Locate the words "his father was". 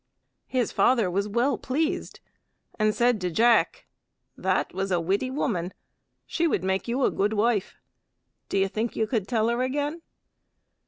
0.47-1.27